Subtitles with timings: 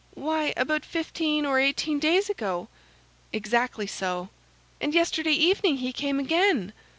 [0.15, 2.69] "Why, about fifteen or eighteen days ago."
[3.31, 4.29] "Exactly so."
[4.81, 6.73] "And yesterday evening he came again."